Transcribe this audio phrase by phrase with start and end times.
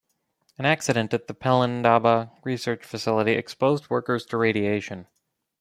[0.57, 5.05] An accident at the Pelindaba research facility exposed workers to radiation.